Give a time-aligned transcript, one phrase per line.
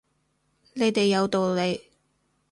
[0.73, 1.91] 你哋有道理